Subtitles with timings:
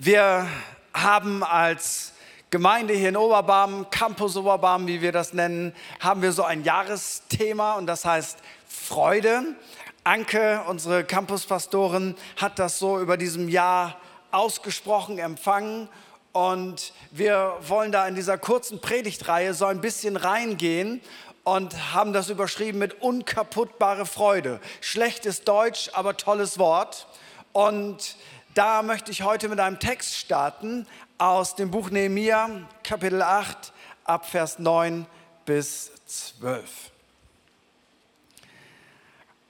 [0.00, 0.46] Wir
[0.94, 2.12] haben als
[2.50, 7.74] Gemeinde hier in Oberbarm, Campus Oberbarm, wie wir das nennen, haben wir so ein Jahresthema
[7.74, 8.38] und das heißt
[8.68, 9.56] Freude.
[10.04, 13.96] Anke, unsere Campuspastorin, hat das so über diesem Jahr
[14.30, 15.88] ausgesprochen empfangen
[16.30, 21.00] und wir wollen da in dieser kurzen Predigtreihe so ein bisschen reingehen
[21.42, 24.60] und haben das überschrieben mit unkaputtbare Freude.
[24.80, 27.08] Schlechtes Deutsch, aber tolles Wort.
[27.52, 28.16] Und
[28.54, 30.86] da möchte ich heute mit einem Text starten
[31.18, 33.72] aus dem Buch Nehemia, Kapitel 8,
[34.04, 35.06] ab Vers 9
[35.44, 36.90] bis 12.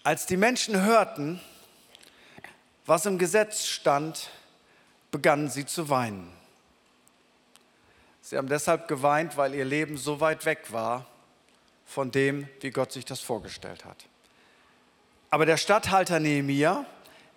[0.02, 1.40] Als die Menschen hörten,
[2.86, 4.30] was im Gesetz stand,
[5.10, 6.32] begannen sie zu weinen.
[8.22, 11.06] Sie haben deshalb geweint, weil ihr Leben so weit weg war
[11.86, 14.04] von dem, wie Gott sich das vorgestellt hat.
[15.30, 16.84] Aber der Statthalter Nehemia,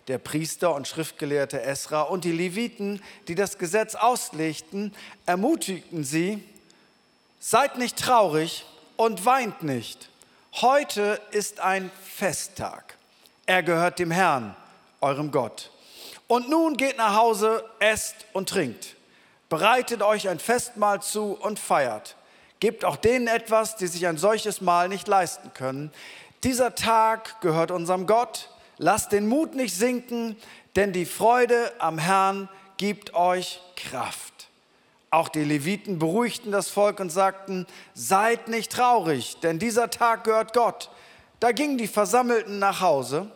[0.08, 4.94] der Priester und Schriftgelehrte Esra und die Leviten, die das Gesetz auslegten,
[5.26, 6.44] ermutigten sie,
[7.40, 8.66] seid nicht traurig
[8.98, 10.10] und weint nicht.
[10.62, 12.98] Heute ist ein Festtag.
[13.46, 14.56] Er gehört dem Herrn,
[15.02, 15.72] eurem Gott.
[16.28, 18.96] Und nun geht nach Hause, esst und trinkt.
[19.50, 22.16] Bereitet euch ein Festmahl zu und feiert.
[22.62, 25.92] Gebt auch denen etwas, die sich ein solches Mahl nicht leisten können.
[26.44, 28.51] Dieser Tag gehört unserem Gott.
[28.84, 30.36] Lasst den Mut nicht sinken,
[30.76, 34.50] denn die Freude am Herrn gibt euch Kraft.
[35.12, 40.54] Auch die Leviten beruhigten das Volk und sagten, seid nicht traurig, denn dieser Tag gehört
[40.54, 40.90] Gott.
[41.40, 43.30] Da gingen die Versammelten nach Hause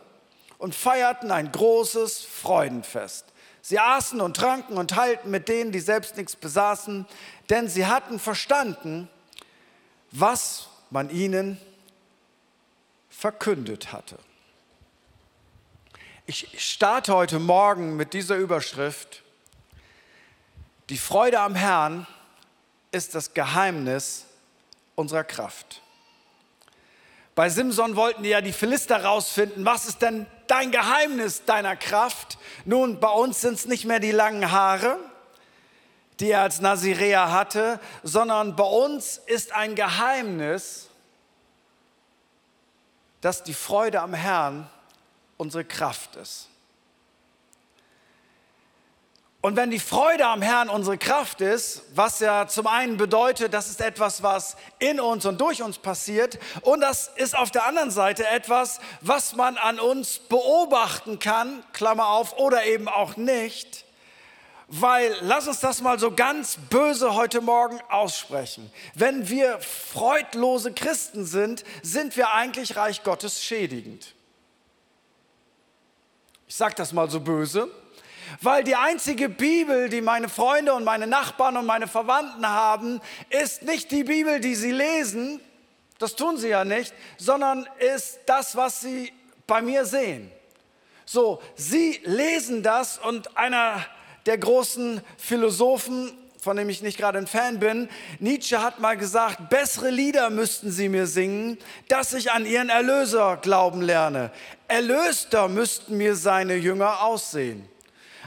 [0.58, 3.26] und feierten ein großes Freudenfest.
[3.62, 7.06] Sie aßen und tranken und teilten mit denen, die selbst nichts besaßen,
[7.50, 9.08] denn sie hatten verstanden,
[10.10, 11.60] was man ihnen
[13.08, 14.18] verkündet hatte.
[16.28, 19.22] Ich starte heute Morgen mit dieser Überschrift.
[20.88, 22.04] Die Freude am Herrn
[22.90, 24.26] ist das Geheimnis
[24.96, 25.82] unserer Kraft.
[27.36, 32.38] Bei Simson wollten die ja die Philister rausfinden, was ist denn dein Geheimnis deiner Kraft?
[32.64, 34.98] Nun, bei uns sind es nicht mehr die langen Haare,
[36.18, 40.88] die er als Nazirea hatte, sondern bei uns ist ein Geheimnis,
[43.20, 44.68] dass die Freude am Herrn
[45.36, 46.48] unsere Kraft ist.
[49.46, 53.68] Und wenn die Freude am Herrn unsere Kraft ist, was ja zum einen bedeutet, das
[53.70, 57.92] ist etwas, was in uns und durch uns passiert, und das ist auf der anderen
[57.92, 63.84] Seite etwas, was man an uns beobachten kann, Klammer auf, oder eben auch nicht,
[64.66, 68.72] weil, lass uns das mal so ganz böse heute Morgen aussprechen.
[68.94, 74.15] Wenn wir freudlose Christen sind, sind wir eigentlich Reich Gottes schädigend.
[76.48, 77.68] Ich sage das mal so böse.
[78.40, 83.62] Weil die einzige Bibel, die meine Freunde und meine Nachbarn und meine Verwandten haben, ist
[83.62, 85.40] nicht die Bibel, die sie lesen,
[85.98, 89.12] das tun sie ja nicht, sondern ist das, was sie
[89.46, 90.30] bei mir sehen.
[91.04, 93.84] So, sie lesen das und einer
[94.26, 99.48] der großen Philosophen, von dem ich nicht gerade ein Fan bin, Nietzsche hat mal gesagt,
[99.50, 101.58] bessere Lieder müssten sie mir singen,
[101.88, 104.30] dass ich an ihren Erlöser glauben lerne.
[104.68, 107.68] Erlöster müssten mir seine Jünger aussehen.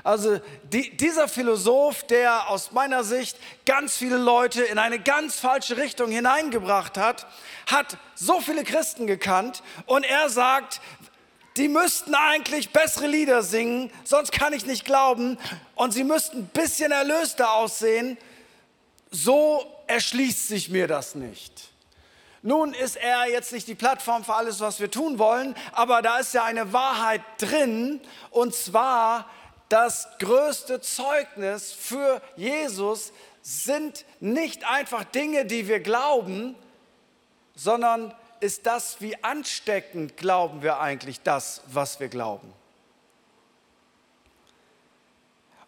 [0.04, 5.78] Also die, dieser Philosoph, der aus meiner Sicht ganz viele Leute in eine ganz falsche
[5.78, 7.28] Richtung hineingebracht hat,
[7.68, 10.82] hat so viele Christen gekannt und er sagt,
[11.58, 15.38] die müssten eigentlich bessere Lieder singen, sonst kann ich nicht glauben
[15.76, 18.18] und sie müssten ein bisschen erlöster aussehen.
[19.12, 21.69] So erschließt sich mir das nicht.
[22.42, 26.20] Nun ist er jetzt nicht die Plattform für alles, was wir tun wollen, aber da
[26.20, 28.02] ist ja eine Wahrheit drin
[28.32, 29.30] und zwar,
[29.68, 33.14] das größte Zeugnis für Jesus
[33.44, 36.56] sind nicht einfach Dinge, die wir glauben,
[37.56, 42.52] sondern ist das, wie ansteckend glauben wir eigentlich das, was wir glauben.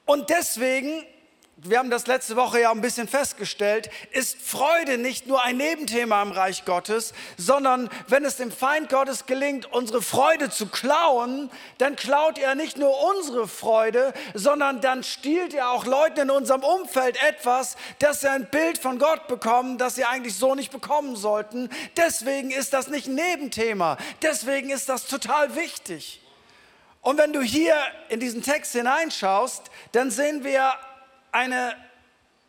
[0.05, 1.05] Und deswegen
[1.63, 6.23] wir haben das letzte Woche ja ein bisschen festgestellt, ist Freude nicht nur ein Nebenthema
[6.23, 11.95] im Reich Gottes, sondern wenn es dem Feind Gottes gelingt, unsere Freude zu klauen, dann
[11.95, 17.21] klaut er nicht nur unsere Freude, sondern dann stiehlt er auch Leuten in unserem Umfeld
[17.21, 21.69] etwas, dass sie ein Bild von Gott bekommen, das sie eigentlich so nicht bekommen sollten.
[21.95, 26.21] Deswegen ist das nicht ein Nebenthema, deswegen ist das total wichtig.
[27.01, 27.75] Und wenn du hier
[28.09, 30.73] in diesen Text hineinschaust, dann sehen wir
[31.31, 31.75] eine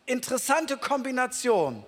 [0.05, 1.83] interessante Kombination.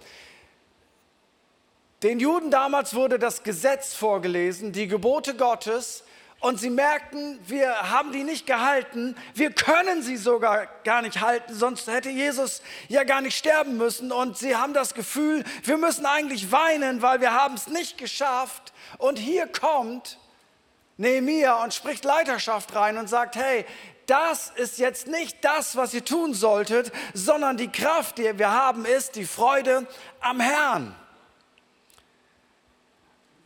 [2.03, 6.03] Den Juden damals wurde das Gesetz vorgelesen, die Gebote Gottes,
[6.45, 11.55] und sie merkten, wir haben die nicht gehalten, wir können sie sogar gar nicht halten,
[11.55, 14.11] sonst hätte Jesus ja gar nicht sterben müssen.
[14.11, 18.73] Und sie haben das Gefühl, wir müssen eigentlich weinen, weil wir haben es nicht geschafft.
[18.99, 20.19] Und hier kommt
[20.97, 23.65] Nehemia und spricht Leiterschaft rein und sagt, hey,
[24.07, 28.85] das ist jetzt nicht das, was ihr tun solltet, sondern die Kraft, die wir haben,
[28.85, 29.87] ist die Freude
[30.19, 30.95] am Herrn.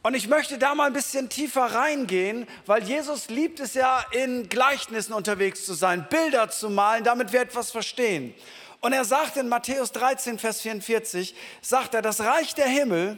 [0.01, 4.47] Und ich möchte da mal ein bisschen tiefer reingehen, weil Jesus liebt es ja, in
[4.47, 8.33] Gleichnissen unterwegs zu sein, Bilder zu malen, damit wir etwas verstehen.
[8.81, 13.17] Und er sagt in Matthäus 13, Vers 44, sagt er, das Reich der Himmel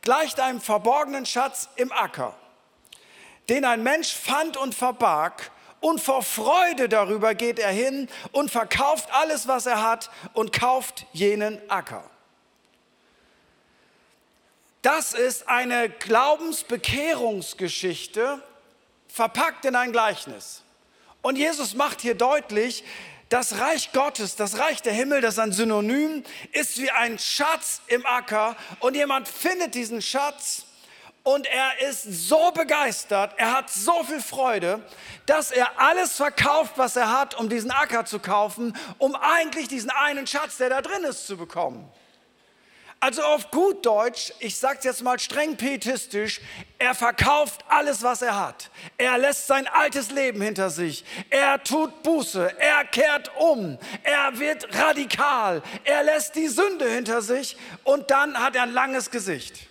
[0.00, 2.34] gleicht einem verborgenen Schatz im Acker,
[3.50, 5.50] den ein Mensch fand und verbarg,
[5.84, 11.04] und vor Freude darüber geht er hin und verkauft alles, was er hat und kauft
[11.12, 12.08] jenen Acker.
[14.80, 18.40] Das ist eine Glaubensbekehrungsgeschichte
[19.08, 20.62] verpackt in ein Gleichnis.
[21.20, 22.82] Und Jesus macht hier deutlich,
[23.28, 27.82] das Reich Gottes, das Reich der Himmel, das ist ein Synonym, ist wie ein Schatz
[27.88, 30.64] im Acker und jemand findet diesen Schatz
[31.24, 34.80] und er ist so begeistert, er hat so viel Freude,
[35.26, 39.90] dass er alles verkauft, was er hat, um diesen Acker zu kaufen, um eigentlich diesen
[39.90, 41.90] einen Schatz, der da drin ist, zu bekommen.
[43.00, 46.40] Also auf gut Deutsch, ich sage es jetzt mal streng pietistisch,
[46.78, 48.70] er verkauft alles, was er hat.
[48.96, 51.04] Er lässt sein altes Leben hinter sich.
[51.28, 52.58] Er tut Buße.
[52.58, 53.78] Er kehrt um.
[54.04, 55.62] Er wird radikal.
[55.84, 59.68] Er lässt die Sünde hinter sich und dann hat er ein langes Gesicht.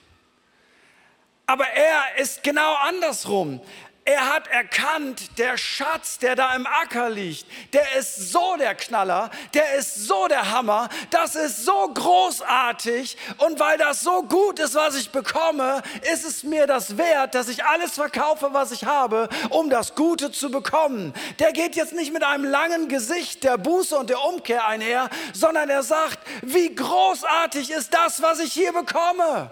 [1.45, 3.61] Aber er ist genau andersrum.
[4.05, 9.29] Er hat erkannt, der Schatz, der da im Acker liegt, der ist so der Knaller,
[9.53, 14.75] der ist so der Hammer, das ist so großartig und weil das so gut ist,
[14.75, 15.81] was ich bekomme,
[16.11, 20.33] ist es mir das wert, dass ich alles verkaufe, was ich habe, um das Gute
[20.33, 21.13] zu bekommen.
[21.39, 25.69] Der geht jetzt nicht mit einem langen Gesicht der Buße und der Umkehr einher, sondern
[25.69, 29.49] er sagt, wie großartig ist das, was ich hier bekomme.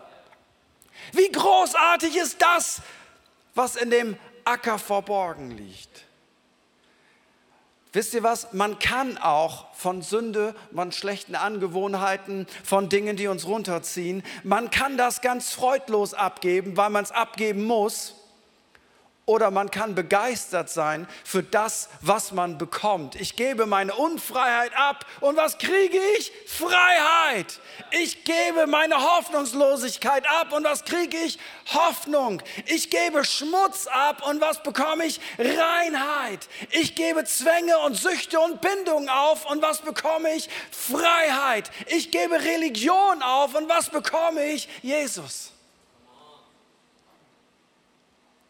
[1.13, 2.81] Wie großartig ist das,
[3.54, 6.06] was in dem Acker verborgen liegt.
[7.94, 8.54] Wisst ihr was?
[8.54, 14.98] Man kann auch von Sünde, von schlechten Angewohnheiten, von Dingen, die uns runterziehen, man kann
[14.98, 18.16] das ganz freudlos abgeben, weil man es abgeben muss
[19.31, 23.16] oder man kann begeistert sein für das, was man bekommt.
[23.16, 26.33] Ich gebe meine Unfreiheit ab und was kriege ich?
[26.48, 27.62] Freiheit.
[27.92, 31.39] Ich gebe meine Hoffnungslosigkeit ab und was kriege ich?
[31.74, 32.44] Hoffnung.
[32.66, 35.22] Ich gebe Schmutz ab und was bekomme ich?
[35.38, 36.50] Reinheit.
[36.72, 40.50] Ich gebe Zwänge und Süchte und Bindungen auf und was bekomme ich?
[40.72, 41.72] Freiheit.
[41.86, 44.68] Ich gebe Religion auf und was bekomme ich?
[44.81, 45.54] Jesus.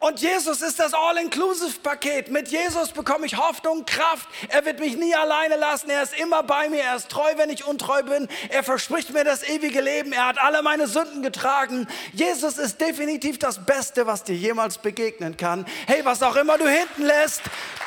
[0.02, 2.28] Und Jesus ist das All-Inclusive-Paket.
[2.28, 4.28] Mit Jesus bekomme ich Hoffnung, Kraft.
[4.48, 5.90] Er wird mich nie alleine lassen.
[5.90, 6.82] Er ist immer bei mir.
[6.82, 8.26] Er ist treu, wenn ich untreu bin.
[8.48, 10.12] Er verspricht mir das ewige Leben.
[10.12, 11.86] Er hat alle meine Sünden getragen.
[12.14, 15.64] Jesus ist definitiv das Beste, was dir jemals begegnen kann.
[15.86, 17.42] Hey, was auch immer du hinten lässt,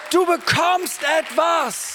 [0.09, 1.94] du bekommst etwas.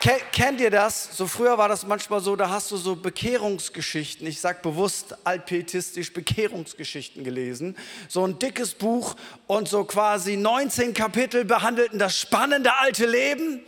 [0.00, 1.16] Kennt ihr das?
[1.16, 6.12] So früher war das manchmal so, da hast du so Bekehrungsgeschichten, ich sage bewusst altpietistisch
[6.12, 7.76] Bekehrungsgeschichten gelesen.
[8.08, 9.16] So ein dickes Buch
[9.48, 13.64] und so quasi 19 Kapitel behandelten das spannende alte Leben.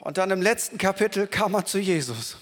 [0.00, 2.36] Und dann im letzten Kapitel kam er zu Jesus.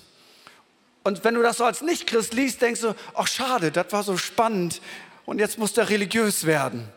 [1.04, 4.16] Und wenn du das so als Nichtchrist liest, denkst du, ach schade, das war so
[4.16, 4.80] spannend
[5.26, 6.88] und jetzt muss der religiös werden.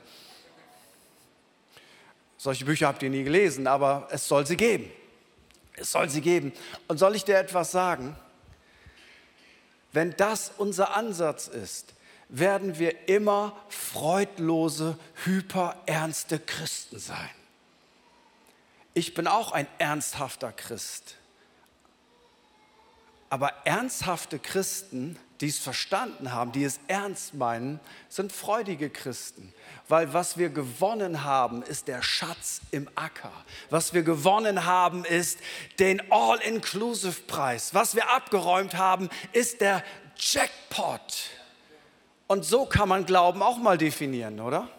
[2.38, 4.90] Solche Bücher habt ihr nie gelesen, aber es soll sie geben.
[5.82, 6.54] Es soll sie geben.
[6.88, 8.16] Und soll ich dir etwas sagen?
[9.92, 11.94] Wenn das unser Ansatz ist,
[12.30, 17.30] werden wir immer freudlose, hyperernste Christen sein.
[18.94, 21.16] Ich bin auch ein ernsthafter Christ.
[23.30, 27.80] Aber ernsthafte Christen die es verstanden haben, die es ernst meinen,
[28.10, 29.54] sind freudige Christen.
[29.88, 33.32] Weil was wir gewonnen haben, ist der Schatz im Acker.
[33.70, 35.40] Was wir gewonnen haben, ist
[35.80, 37.74] den All-Inclusive-Preis.
[37.74, 39.84] Was wir abgeräumt haben, ist der
[40.16, 41.30] Jackpot.
[42.28, 44.70] Und so kann man Glauben auch mal definieren, oder?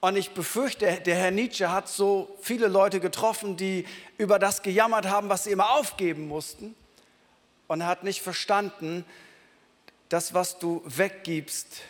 [0.00, 3.86] Und ich befürchte, der Herr Nietzsche hat so viele Leute getroffen, die
[4.16, 6.74] über das gejammert haben, was sie immer aufgeben mussten
[7.70, 9.04] und hat nicht verstanden,
[10.08, 11.82] das, was du weggibst,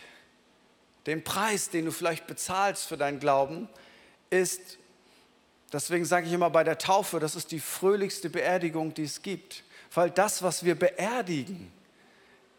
[1.07, 3.67] den Preis, den du vielleicht bezahlst für deinen Glauben,
[4.29, 4.77] ist,
[5.73, 9.63] deswegen sage ich immer bei der Taufe, das ist die fröhlichste Beerdigung, die es gibt.
[9.91, 11.71] Weil das, was wir beerdigen,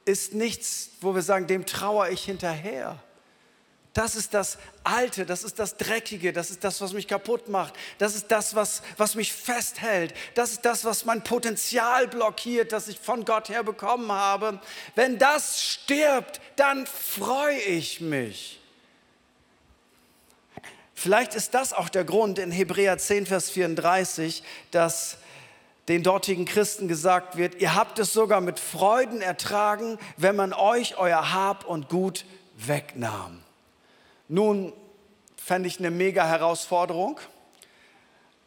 [0.05, 3.01] ist nichts, wo wir sagen, dem trauere ich hinterher.
[3.95, 7.75] Das ist das Alte, das ist das Dreckige, das ist das, was mich kaputt macht,
[7.99, 12.89] das ist das, was, was mich festhält, das ist das, was mein Potenzial blockiert, das
[12.89, 14.61] ich von Gott her bekommen habe.
[14.95, 18.61] Wenn das stirbt, dann freue ich mich.
[20.95, 25.19] Vielleicht ist das auch der Grund in Hebräer 10, Vers 34, dass
[25.89, 30.97] den dortigen Christen gesagt wird, ihr habt es sogar mit Freuden ertragen, wenn man euch
[30.97, 32.25] euer Hab und Gut
[32.57, 33.43] wegnahm.
[34.33, 34.73] Nun
[35.37, 37.21] fände ich eine mega Herausforderung.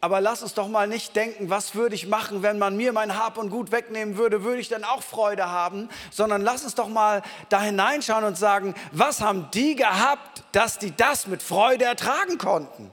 [0.00, 3.16] Aber lass uns doch mal nicht denken, was würde ich machen, wenn man mir mein
[3.16, 6.88] Hab und Gut wegnehmen würde, würde ich dann auch Freude haben, sondern lass uns doch
[6.88, 12.36] mal da hineinschauen und sagen, was haben die gehabt, dass die das mit Freude ertragen
[12.36, 12.92] konnten?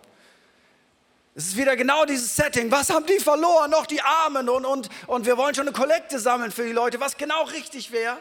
[1.34, 2.70] Es ist wieder genau dieses Setting.
[2.70, 3.72] Was haben die verloren?
[3.72, 7.00] Noch die Armen und, und, und wir wollen schon eine Kollekte sammeln für die Leute,
[7.00, 8.18] was genau richtig wäre.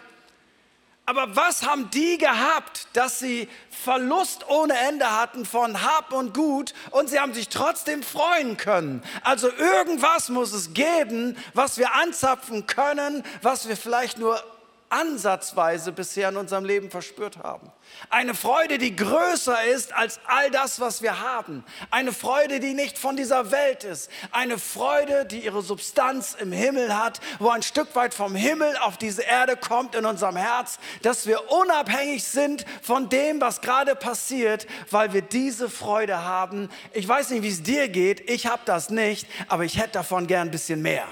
[1.05, 6.75] Aber was haben die gehabt, dass sie Verlust ohne Ende hatten von Hab und Gut
[6.91, 9.03] und sie haben sich trotzdem freuen können?
[9.23, 14.43] Also irgendwas muss es geben, was wir anzapfen können, was wir vielleicht nur
[14.91, 17.73] ansatzweise bisher in unserem Leben verspürt haben.
[18.11, 21.65] Eine Freude, die größer ist als all das, was wir haben.
[21.91, 24.11] Eine Freude, die nicht von dieser Welt ist.
[24.31, 28.97] Eine Freude, die ihre Substanz im Himmel hat, wo ein Stück weit vom Himmel auf
[28.97, 34.67] diese Erde kommt in unserem Herz, dass wir unabhängig sind von dem, was gerade passiert,
[34.91, 36.69] weil wir diese Freude haben.
[36.93, 40.27] Ich weiß nicht, wie es dir geht, ich habe das nicht, aber ich hätte davon
[40.27, 41.07] gern ein bisschen mehr.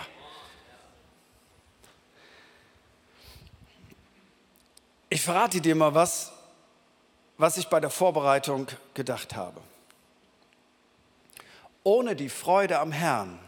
[5.12, 6.32] Ich verrate dir mal was,
[7.40, 9.62] was ich bei der Vorbereitung gedacht habe.
[11.82, 13.38] Ohne die Freude am Herrn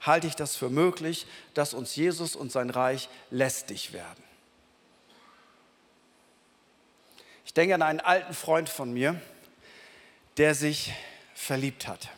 [0.00, 4.24] halte ich das für möglich, dass uns Jesus und sein Reich lästig werden.
[7.44, 9.20] Ich denke an einen alten Freund von mir,
[10.38, 10.94] der sich
[11.34, 12.08] verliebt hat.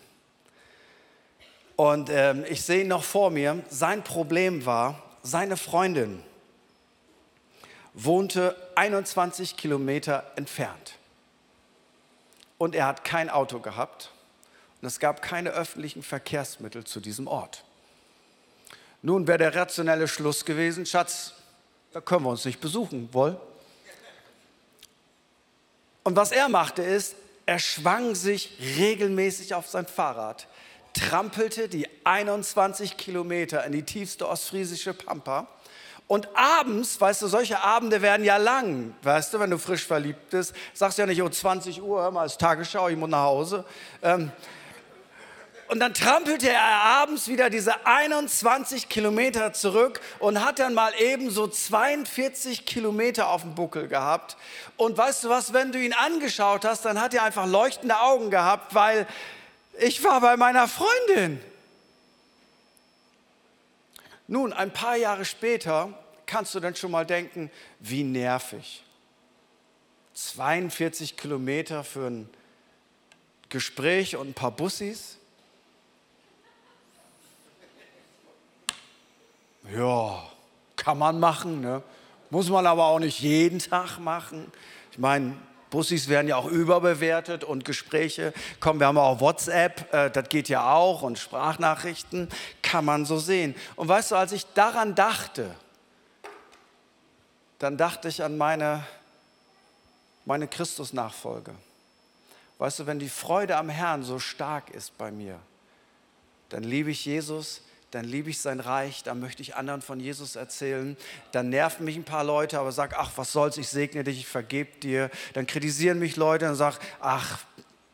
[1.74, 6.22] Und ähm, ich sehe ihn noch vor mir, sein Problem war, seine Freundin
[7.92, 10.94] wohnte 21 Kilometer entfernt
[12.58, 14.11] und er hat kein Auto gehabt
[14.80, 17.64] und es gab keine öffentlichen Verkehrsmittel zu diesem Ort.
[19.02, 21.34] Nun wäre der rationelle Schluss gewesen, Schatz,
[21.92, 23.37] da können wir uns nicht besuchen wollen.
[26.02, 30.46] Und was er machte ist, er schwang sich regelmäßig auf sein Fahrrad,
[30.94, 35.49] trampelte die 21 Kilometer in die tiefste ostfriesische Pampa
[36.06, 40.30] und abends, weißt du, solche Abende werden ja lang, weißt du, wenn du frisch verliebt
[40.30, 43.25] bist, sagst du ja nicht, oh 20 Uhr, hör mal, ist Tagesschau, ich muss nach
[43.25, 43.64] Hause.
[44.02, 44.30] Ähm,
[45.68, 51.30] und dann trampelte er abends wieder diese 21 Kilometer zurück und hat dann mal eben
[51.30, 54.37] so 42 Kilometer auf dem Buckel gehabt.
[54.76, 58.30] Und weißt du was, wenn du ihn angeschaut hast, dann hat er einfach leuchtende Augen
[58.30, 59.06] gehabt, weil
[59.78, 61.40] ich war bei meiner Freundin.
[64.26, 65.92] Nun, ein paar Jahre später
[66.26, 67.50] kannst du dann schon mal denken,
[67.80, 68.82] wie nervig.
[70.14, 72.30] 42 Kilometer für ein
[73.48, 75.18] Gespräch und ein paar Bussis.
[79.74, 80.22] Ja,
[80.76, 81.82] kann man machen, ne?
[82.34, 84.50] muss man aber auch nicht jeden Tag machen.
[84.90, 85.36] Ich meine,
[85.74, 88.78] Bussis werden ja auch überbewertet und Gespräche kommen.
[88.78, 92.28] Wir haben auch WhatsApp, äh, das geht ja auch und Sprachnachrichten
[92.62, 93.56] kann man so sehen.
[93.74, 95.52] Und weißt du, als ich daran dachte,
[97.58, 98.86] dann dachte ich an meine,
[100.24, 101.52] meine Christusnachfolge.
[102.58, 105.40] Weißt du, wenn die Freude am Herrn so stark ist bei mir,
[106.50, 107.62] dann liebe ich Jesus,
[107.94, 110.96] dann liebe ich sein Reich, dann möchte ich anderen von Jesus erzählen.
[111.30, 114.26] Dann nerven mich ein paar Leute, aber sag, ach, was soll's, ich segne dich, ich
[114.26, 115.10] vergebe dir.
[115.34, 117.38] Dann kritisieren mich Leute und sag, ach,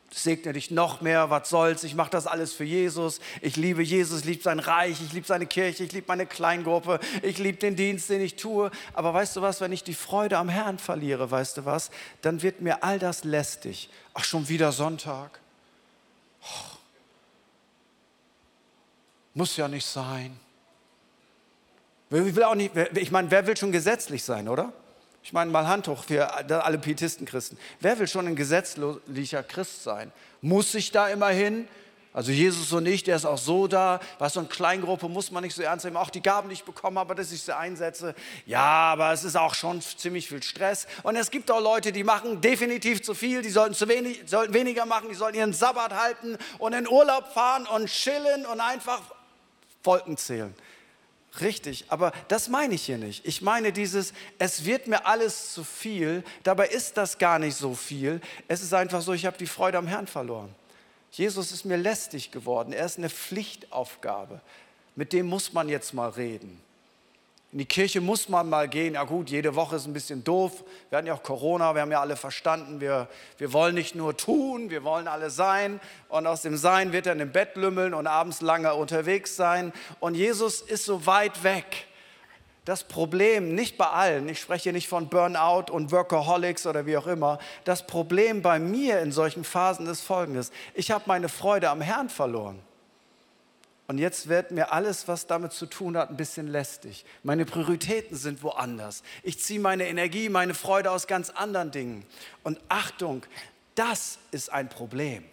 [0.09, 3.19] segne dich noch mehr, was soll's, ich mache das alles für Jesus.
[3.41, 6.99] Ich liebe Jesus, ich liebe sein Reich, ich liebe seine Kirche, ich liebe meine Kleingruppe,
[7.21, 8.71] ich liebe den Dienst, den ich tue.
[8.93, 11.91] Aber weißt du was, wenn ich die Freude am Herrn verliere, weißt du was,
[12.23, 13.87] dann wird mir all das lästig.
[14.15, 15.39] Ach, schon wieder Sonntag.
[16.41, 16.80] Oh
[19.33, 20.37] muss ja nicht sein.
[22.09, 24.73] Ich, will auch nicht, ich meine, wer will schon gesetzlich sein, oder?
[25.23, 26.29] Ich meine, mal Hand hoch für
[26.63, 27.57] alle Pietistenchristen.
[27.79, 30.11] Wer will schon ein gesetzlicher Christ sein?
[30.41, 31.67] Muss ich da immer hin?
[32.13, 34.01] Also Jesus und ich, der ist auch so da.
[34.19, 35.95] Was so eine Kleingruppe muss man nicht so ernst nehmen.
[35.95, 38.13] Auch die Gaben, ich bekommen habe, dass ich sie einsetze.
[38.45, 40.87] Ja, aber es ist auch schon ziemlich viel Stress.
[41.03, 43.41] Und es gibt auch Leute, die machen definitiv zu viel.
[43.41, 45.07] Die sollten zu wenig, sollten weniger machen.
[45.07, 49.01] Die sollten ihren Sabbat halten und in Urlaub fahren und chillen und einfach
[49.83, 50.53] Wolken zählen.
[51.39, 53.25] Richtig, aber das meine ich hier nicht.
[53.25, 57.73] Ich meine dieses, es wird mir alles zu viel, dabei ist das gar nicht so
[57.73, 58.19] viel.
[58.49, 60.53] Es ist einfach so, ich habe die Freude am Herrn verloren.
[61.11, 64.41] Jesus ist mir lästig geworden, er ist eine Pflichtaufgabe.
[64.95, 66.61] Mit dem muss man jetzt mal reden.
[67.51, 68.93] In die Kirche muss man mal gehen.
[68.93, 70.63] Ja gut, jede Woche ist ein bisschen doof.
[70.89, 74.15] Wir hatten ja auch Corona, wir haben ja alle verstanden, wir, wir wollen nicht nur
[74.15, 75.81] tun, wir wollen alle sein.
[76.07, 79.73] Und aus dem Sein wird er im Bett lümmeln und abends lange unterwegs sein.
[79.99, 81.87] Und Jesus ist so weit weg.
[82.63, 87.07] Das Problem, nicht bei allen, ich spreche nicht von Burnout und Workaholics oder wie auch
[87.07, 90.51] immer, das Problem bei mir in solchen Phasen ist folgendes.
[90.75, 92.59] Ich habe meine Freude am Herrn verloren.
[93.91, 97.03] Und jetzt wird mir alles, was damit zu tun hat, ein bisschen lästig.
[97.23, 99.03] Meine Prioritäten sind woanders.
[99.21, 102.05] Ich ziehe meine Energie, meine Freude aus ganz anderen Dingen.
[102.43, 103.25] Und Achtung,
[103.75, 105.25] das ist ein Problem.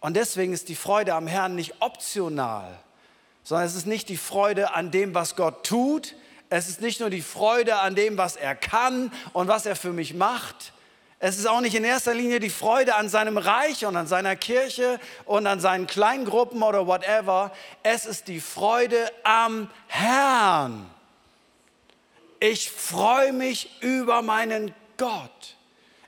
[0.00, 2.82] Und deswegen ist die Freude am Herrn nicht optional,
[3.42, 6.14] sondern es ist nicht die Freude an dem, was Gott tut.
[6.48, 9.92] Es ist nicht nur die Freude an dem, was er kann und was er für
[9.92, 10.72] mich macht,
[11.24, 14.34] es ist auch nicht in erster Linie die Freude an seinem Reich und an seiner
[14.34, 17.52] Kirche und an seinen Kleingruppen oder whatever.
[17.84, 20.84] Es ist die Freude am Herrn.
[22.40, 25.56] Ich freue mich über meinen Gott.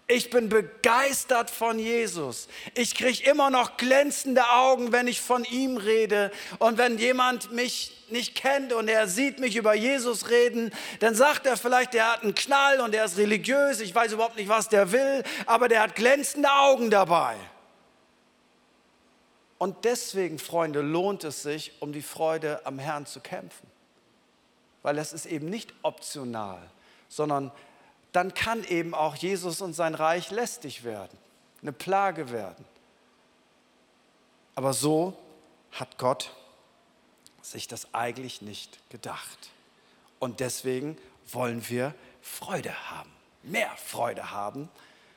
[0.06, 2.49] Ich bin begeistert von Jesus.
[2.75, 6.30] Ich kriege immer noch glänzende Augen, wenn ich von ihm rede.
[6.58, 11.46] Und wenn jemand mich nicht kennt und er sieht mich über Jesus reden, dann sagt
[11.46, 13.80] er vielleicht, der hat einen Knall und der ist religiös.
[13.80, 17.37] Ich weiß überhaupt nicht, was der will, aber der hat glänzende Augen dabei.
[19.56, 23.66] Und deswegen, Freunde, lohnt es sich, um die Freude am Herrn zu kämpfen.
[24.82, 26.61] Weil es ist eben nicht optional,
[27.08, 27.50] sondern
[28.14, 31.18] dann kann eben auch Jesus und sein Reich lästig werden,
[31.62, 32.64] eine Plage werden.
[34.54, 35.18] Aber so
[35.73, 36.33] hat Gott
[37.42, 39.50] sich das eigentlich nicht gedacht.
[40.21, 41.92] Und deswegen wollen wir
[42.23, 43.11] Freude haben,
[43.42, 44.68] mehr Freude haben,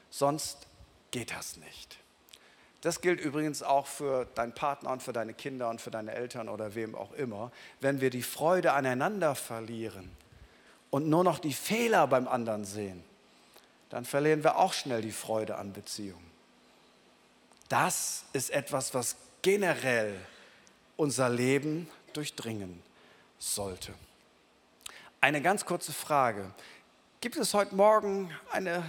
[0.09, 0.65] sonst
[1.11, 1.99] geht das nicht.
[2.81, 6.49] Das gilt übrigens auch für deinen Partner und für deine Kinder und für deine Eltern
[6.49, 7.51] oder wem auch immer.
[7.79, 10.09] Wenn wir die Freude aneinander verlieren,
[10.89, 13.03] und nur noch die Fehler beim anderen sehen,
[13.89, 16.31] dann verlieren wir auch schnell die Freude an Beziehungen.
[17.69, 20.15] Das ist etwas, was generell
[20.95, 22.81] unser Leben durchdringen
[23.39, 23.93] sollte.
[25.21, 26.51] Eine ganz kurze Frage.
[27.21, 28.83] Gibt es heute Morgen eine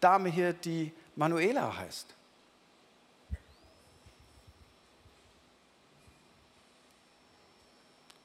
[0.00, 2.06] Dame hier, die Manuela heißt?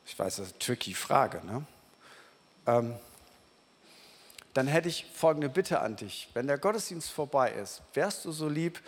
[0.06, 1.46] Ich weiß, das ist eine tricky Frage.
[1.46, 1.66] Ne?
[2.68, 2.96] Ähm,
[4.56, 6.30] dann hätte ich folgende Bitte an dich.
[6.34, 8.80] Wenn der Gottesdienst vorbei ist, wärst du so lieb,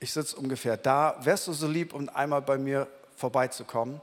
[0.00, 4.00] ich sitze ungefähr da, wärst du so lieb, um einmal bei mir vorbeizukommen?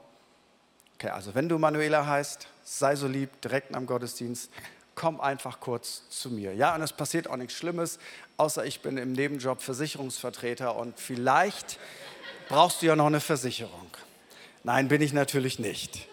[0.94, 4.48] Okay, also wenn du Manuela heißt, sei so lieb, direkt am Gottesdienst,
[4.94, 6.54] komm einfach kurz zu mir.
[6.54, 7.98] Ja, und es passiert auch nichts Schlimmes,
[8.36, 11.80] außer ich bin im Nebenjob Versicherungsvertreter und vielleicht
[12.48, 13.90] brauchst du ja noch eine Versicherung.
[14.62, 16.06] Nein, bin ich natürlich nicht.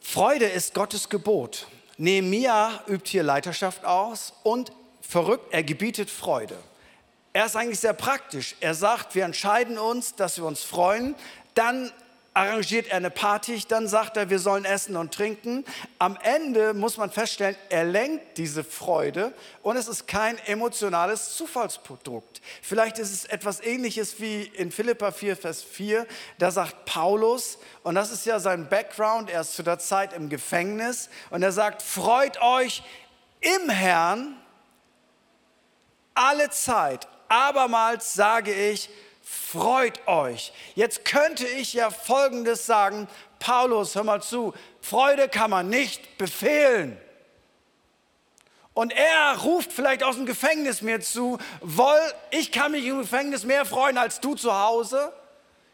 [0.00, 1.68] Freude ist Gottes Gebot.
[1.98, 6.56] Nehemia übt hier Leiterschaft aus und verrückt, er gebietet Freude.
[7.32, 8.56] Er ist eigentlich sehr praktisch.
[8.60, 11.14] Er sagt, wir entscheiden uns, dass wir uns freuen.
[11.54, 11.92] Dann
[12.36, 15.64] arrangiert er eine Party, dann sagt er, wir sollen essen und trinken.
[15.98, 22.42] Am Ende muss man feststellen, er lenkt diese Freude und es ist kein emotionales Zufallsprodukt.
[22.60, 27.94] Vielleicht ist es etwas ähnliches wie in Philippa 4, Vers 4, da sagt Paulus, und
[27.94, 31.80] das ist ja sein Background, er ist zu der Zeit im Gefängnis, und er sagt,
[31.80, 32.82] freut euch
[33.40, 34.36] im Herrn
[36.12, 37.08] alle Zeit.
[37.28, 38.90] Abermals sage ich,
[39.26, 40.52] freut euch.
[40.76, 43.08] Jetzt könnte ich ja Folgendes sagen,
[43.40, 46.96] Paulus, hör mal zu, Freude kann man nicht befehlen.
[48.72, 51.98] Und er ruft vielleicht aus dem Gefängnis mir zu, woll,
[52.30, 55.12] ich kann mich im Gefängnis mehr freuen als du zu Hause.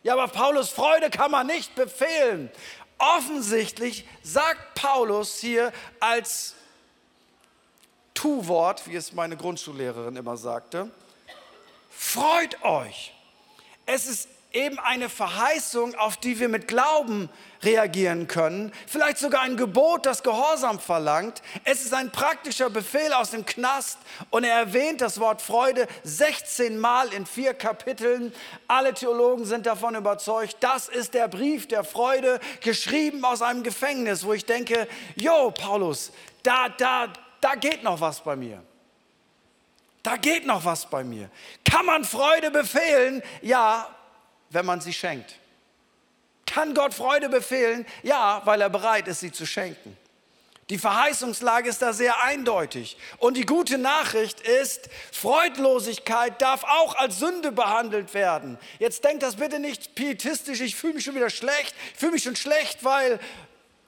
[0.02, 2.50] Ja, aber Paulus, Freude kann man nicht befehlen.
[2.98, 6.54] Offensichtlich sagt Paulus hier als
[8.14, 10.90] Tu-Wort, wie es meine Grundschullehrerin immer sagte,
[11.90, 13.12] freut euch.
[13.86, 17.30] Es ist eben eine Verheißung, auf die wir mit Glauben
[17.62, 18.72] reagieren können.
[18.86, 21.42] Vielleicht sogar ein Gebot, das Gehorsam verlangt.
[21.64, 23.98] Es ist ein praktischer Befehl aus dem Knast
[24.30, 28.32] und er erwähnt das Wort Freude 16 Mal in vier Kapiteln.
[28.68, 34.24] Alle Theologen sind davon überzeugt, das ist der Brief der Freude, geschrieben aus einem Gefängnis,
[34.24, 38.62] wo ich denke, jo, Paulus, da, da, da geht noch was bei mir.
[40.02, 41.30] Da geht noch was bei mir.
[41.64, 43.22] Kann man Freude befehlen?
[43.40, 43.88] Ja,
[44.50, 45.36] wenn man sie schenkt.
[46.46, 47.86] kann Gott Freude befehlen?
[48.02, 49.96] Ja, weil er bereit ist, sie zu schenken.
[50.68, 52.96] Die Verheißungslage ist da sehr eindeutig.
[53.18, 58.58] Und die gute Nachricht ist, Freudlosigkeit darf auch als Sünde behandelt werden.
[58.78, 62.22] Jetzt denkt das bitte nicht pietistisch, ich fühle mich schon wieder schlecht, ich fühle mich
[62.22, 63.18] schon schlecht, weil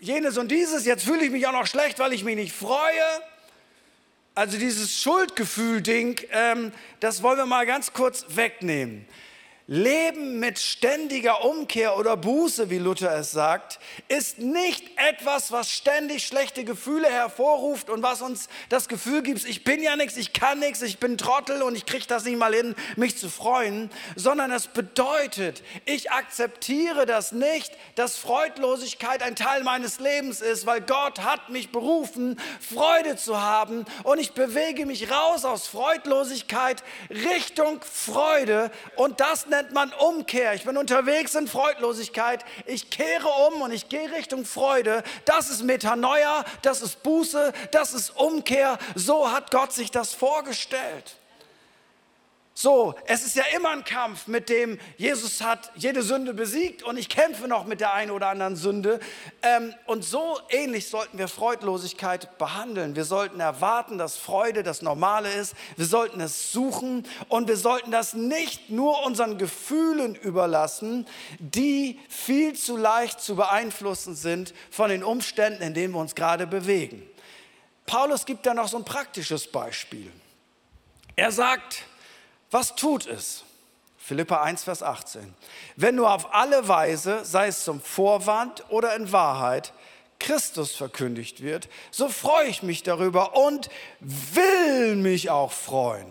[0.00, 3.04] jenes und dieses, jetzt fühle ich mich auch noch schlecht, weil ich mich nicht freue.
[4.36, 9.06] Also dieses Schuldgefühl-Ding, ähm, das wollen wir mal ganz kurz wegnehmen.
[9.66, 16.26] Leben mit ständiger Umkehr oder Buße, wie Luther es sagt, ist nicht etwas, was ständig
[16.26, 20.58] schlechte Gefühle hervorruft und was uns das Gefühl gibt, ich bin ja nichts, ich kann
[20.58, 24.52] nichts, ich bin Trottel und ich kriege das nicht mal hin, mich zu freuen, sondern
[24.52, 31.20] es bedeutet, ich akzeptiere das nicht, dass Freudlosigkeit ein Teil meines Lebens ist, weil Gott
[31.20, 38.70] hat mich berufen, Freude zu haben und ich bewege mich raus aus Freudlosigkeit Richtung Freude
[38.96, 40.54] und das nennt man Umkehr.
[40.54, 42.44] Ich bin unterwegs in Freudlosigkeit.
[42.66, 45.02] Ich kehre um und ich gehe Richtung Freude.
[45.24, 48.78] Das ist Metanoia, das ist Buße, das ist Umkehr.
[48.94, 51.16] So hat Gott sich das vorgestellt.
[52.56, 56.96] So, es ist ja immer ein Kampf, mit dem Jesus hat jede Sünde besiegt und
[56.96, 59.00] ich kämpfe noch mit der einen oder anderen Sünde.
[59.42, 62.94] Ähm, und so ähnlich sollten wir Freudlosigkeit behandeln.
[62.94, 65.56] Wir sollten erwarten, dass Freude das Normale ist.
[65.76, 71.08] Wir sollten es suchen und wir sollten das nicht nur unseren Gefühlen überlassen,
[71.40, 76.46] die viel zu leicht zu beeinflussen sind von den Umständen, in denen wir uns gerade
[76.46, 77.02] bewegen.
[77.84, 80.12] Paulus gibt da noch so ein praktisches Beispiel.
[81.16, 81.84] Er sagt,
[82.54, 83.42] was tut es?
[83.98, 85.34] Philippa 1, Vers 18.
[85.74, 89.72] Wenn nur auf alle Weise, sei es zum Vorwand oder in Wahrheit,
[90.20, 96.06] Christus verkündigt wird, so freue ich mich darüber und will mich auch freuen.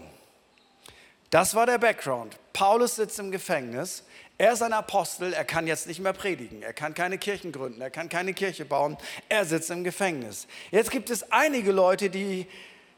[1.30, 2.38] Das war der Background.
[2.52, 4.04] Paulus sitzt im Gefängnis.
[4.38, 7.80] Er ist ein Apostel, er kann jetzt nicht mehr predigen, er kann keine Kirchen gründen,
[7.80, 8.98] er kann keine Kirche bauen,
[9.30, 10.48] er sitzt im Gefängnis.
[10.72, 12.48] Jetzt gibt es einige Leute, die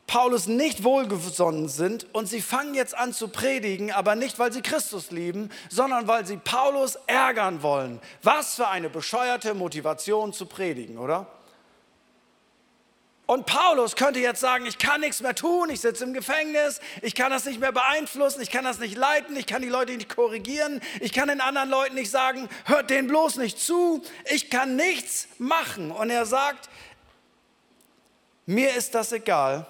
[0.08, 4.62] Paulus nicht wohlgesonnen sind und sie fangen jetzt an zu predigen, aber nicht, weil sie
[4.62, 8.00] Christus lieben, sondern weil sie Paulus ärgern wollen.
[8.22, 11.28] Was für eine bescheuerte Motivation zu predigen, oder?
[13.28, 17.16] Und Paulus könnte jetzt sagen, ich kann nichts mehr tun, ich sitze im Gefängnis, ich
[17.16, 20.16] kann das nicht mehr beeinflussen, ich kann das nicht leiten, ich kann die Leute nicht
[20.16, 24.76] korrigieren, ich kann den anderen Leuten nicht sagen, hört denen bloß nicht zu, ich kann
[24.76, 25.92] nichts machen.
[25.92, 26.70] Und er sagt,
[28.46, 29.66] mir ist das egal,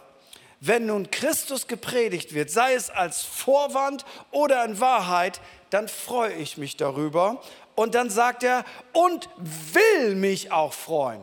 [0.60, 6.58] wenn nun Christus gepredigt wird, sei es als Vorwand oder in Wahrheit, dann freue ich
[6.58, 7.42] mich darüber.
[7.76, 8.64] Und dann sagt er,
[8.94, 11.22] und will mich auch freuen.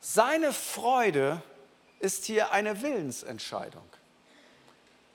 [0.00, 1.42] Seine Freude
[1.98, 3.82] ist hier eine Willensentscheidung.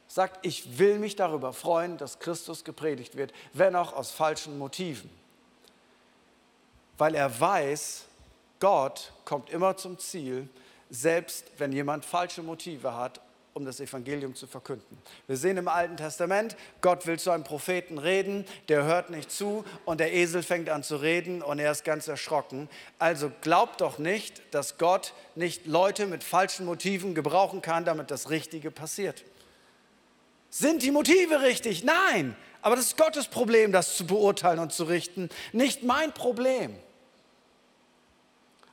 [0.07, 5.09] Sagt, ich will mich darüber freuen, dass Christus gepredigt wird, wenn auch aus falschen Motiven.
[6.97, 8.05] Weil er weiß,
[8.59, 10.47] Gott kommt immer zum Ziel,
[10.89, 13.21] selbst wenn jemand falsche Motive hat,
[13.53, 14.97] um das Evangelium zu verkünden.
[15.27, 19.63] Wir sehen im Alten Testament, Gott will zu einem Propheten reden, der hört nicht zu
[19.85, 22.67] und der Esel fängt an zu reden und er ist ganz erschrocken.
[22.97, 28.29] Also glaubt doch nicht, dass Gott nicht Leute mit falschen Motiven gebrauchen kann, damit das
[28.29, 29.23] Richtige passiert.
[30.49, 31.83] Sind die Motive richtig?
[31.83, 36.75] Nein, aber das ist Gottes Problem, das zu beurteilen und zu richten, nicht mein Problem.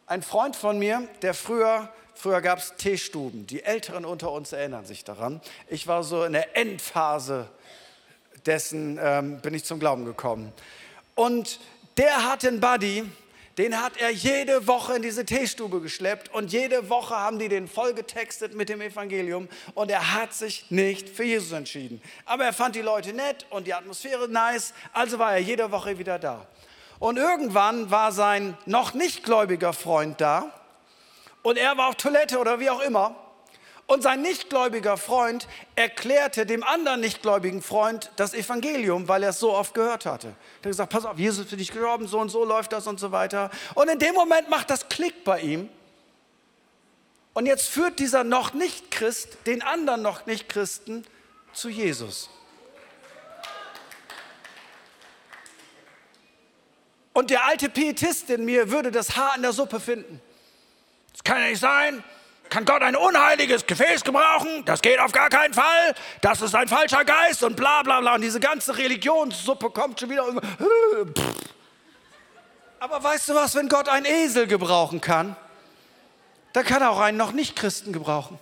[0.06, 3.46] Ein Freund von mir, der früher Früher gab es Teestuben.
[3.46, 5.40] Die Älteren unter uns erinnern sich daran.
[5.68, 7.48] Ich war so in der Endphase
[8.44, 10.52] dessen, ähm, bin ich zum Glauben gekommen.
[11.14, 11.60] Und
[11.96, 13.04] der hatte einen Buddy,
[13.56, 17.66] den hat er jede Woche in diese Teestube geschleppt und jede Woche haben die den
[17.66, 22.02] vollgetextet mit dem Evangelium und er hat sich nicht für Jesus entschieden.
[22.26, 25.98] Aber er fand die Leute nett und die Atmosphäre nice, also war er jede Woche
[25.98, 26.46] wieder da.
[26.98, 30.52] Und irgendwann war sein noch nicht gläubiger Freund da
[31.42, 33.16] und er war auf Toilette oder wie auch immer.
[33.86, 39.52] Und sein nichtgläubiger Freund erklärte dem anderen nichtgläubigen Freund das Evangelium, weil er es so
[39.52, 40.28] oft gehört hatte.
[40.28, 42.86] Er hat gesagt, pass auf, Jesus ist für dich gestorben, so und so läuft das
[42.86, 43.50] und so weiter.
[43.74, 45.68] Und in dem Moment macht das Klick bei ihm.
[47.32, 51.04] Und jetzt führt dieser noch nicht Christ den anderen noch nicht Christen
[51.52, 52.30] zu Jesus.
[57.12, 60.22] Und der alte Pietist in mir würde das Haar in der Suppe finden.
[61.12, 62.02] Das kann ja nicht sein.
[62.50, 64.64] Kann Gott ein unheiliges Gefäß gebrauchen?
[64.64, 65.94] Das geht auf gar keinen Fall.
[66.20, 68.16] Das ist ein falscher Geist und bla bla bla.
[68.16, 70.24] Und diese ganze Religionssuppe kommt schon wieder.
[72.80, 75.36] Aber weißt du was, wenn Gott einen Esel gebrauchen kann,
[76.52, 78.38] dann kann er auch einen noch nicht Christen gebrauchen.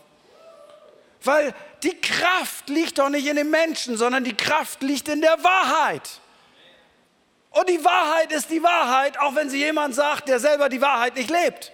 [1.23, 5.43] Weil die Kraft liegt doch nicht in den Menschen, sondern die Kraft liegt in der
[5.45, 6.21] Wahrheit.
[7.51, 11.17] Und die Wahrheit ist die Wahrheit, auch wenn sie jemand sagt, der selber die Wahrheit
[11.17, 11.73] nicht lebt.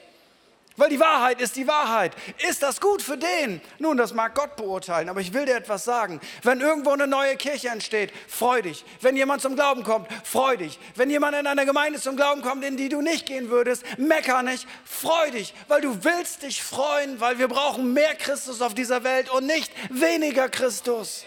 [0.77, 2.13] Weil die Wahrheit ist die Wahrheit.
[2.49, 3.61] Ist das gut für den?
[3.79, 6.21] Nun, das mag Gott beurteilen, aber ich will dir etwas sagen.
[6.43, 8.85] Wenn irgendwo eine neue Kirche entsteht, freu dich.
[9.01, 10.81] Wenn jemand zum Glauben kommt, freu dich.
[10.97, 14.43] Wenn jemand in einer Gemeinde zum Glauben kommt, in die du nicht gehen würdest, mecker
[14.43, 19.05] nicht, freu dich, weil du willst dich freuen, weil wir brauchen mehr Christus auf dieser
[19.05, 21.25] Welt und nicht weniger Christus.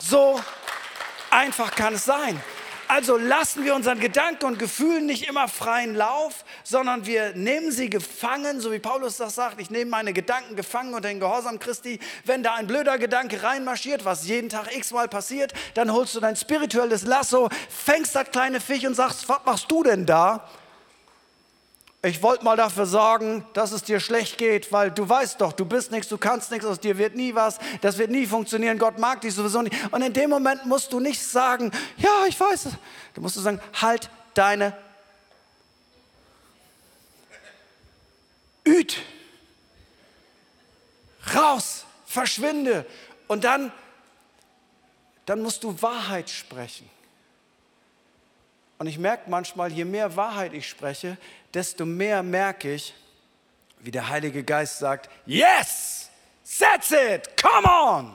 [0.00, 0.40] So
[1.30, 2.42] einfach kann es sein.
[2.88, 7.90] Also lassen wir unseren Gedanken und Gefühlen nicht immer freien Lauf, sondern wir nehmen sie
[7.90, 9.60] gefangen, so wie Paulus das sagt.
[9.60, 12.00] Ich nehme meine Gedanken gefangen unter den Gehorsam Christi.
[12.24, 16.34] Wenn da ein blöder Gedanke reinmarschiert, was jeden Tag x-mal passiert, dann holst du dein
[16.34, 20.48] spirituelles Lasso, fängst das kleine Fisch und sagst, was machst du denn da?
[22.02, 25.64] Ich wollte mal dafür sorgen, dass es dir schlecht geht, weil du weißt doch, du
[25.64, 28.98] bist nichts, du kannst nichts, aus dir wird nie was, das wird nie funktionieren, Gott
[28.98, 29.74] mag dich sowieso nicht.
[29.92, 32.72] Und in dem Moment musst du nicht sagen, ja, ich weiß es.
[33.14, 34.76] Du musst sagen, halt deine
[38.64, 38.98] Üt.
[41.34, 42.86] Raus, verschwinde.
[43.26, 43.72] Und dann,
[45.26, 46.88] dann musst du Wahrheit sprechen.
[48.78, 51.18] Und ich merke manchmal, je mehr Wahrheit ich spreche,
[51.52, 52.94] desto mehr merke ich,
[53.80, 56.10] wie der Heilige Geist sagt, yes,
[56.58, 58.14] that's it, come on.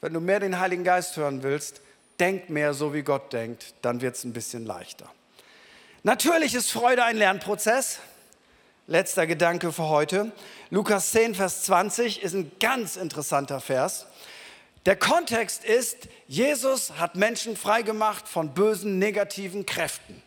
[0.00, 1.80] Wenn du mehr den Heiligen Geist hören willst,
[2.20, 5.10] denk mehr so, wie Gott denkt, dann wird es ein bisschen leichter.
[6.04, 7.98] Natürlich ist Freude ein Lernprozess.
[8.86, 10.32] Letzter Gedanke für heute.
[10.70, 14.06] Lukas 10, Vers 20 ist ein ganz interessanter Vers.
[14.88, 20.22] Der Kontext ist, Jesus hat Menschen freigemacht von bösen, negativen Kräften.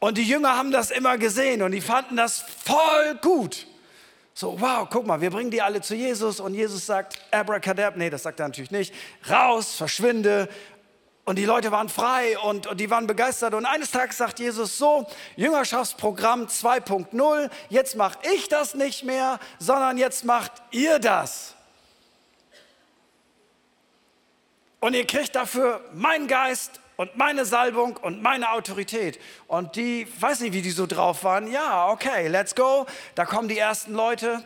[0.00, 3.68] Und die Jünger haben das immer gesehen und die fanden das voll gut.
[4.34, 8.10] So, wow, guck mal, wir bringen die alle zu Jesus und Jesus sagt, Abracadabra, nee,
[8.10, 8.92] das sagt er natürlich nicht,
[9.30, 10.48] raus, verschwinde.
[11.24, 13.54] Und die Leute waren frei und, und die waren begeistert.
[13.54, 19.96] Und eines Tages sagt Jesus so, Jüngerschaftsprogramm 2.0, jetzt mache ich das nicht mehr, sondern
[19.96, 21.55] jetzt macht ihr das.
[24.80, 29.18] Und ihr kriegt dafür meinen Geist und meine Salbung und meine Autorität.
[29.46, 31.50] Und die, weiß nicht, wie die so drauf waren.
[31.50, 32.86] Ja, okay, let's go.
[33.14, 34.44] Da kommen die ersten Leute